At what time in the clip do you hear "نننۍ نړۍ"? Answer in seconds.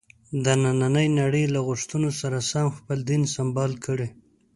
0.63-1.45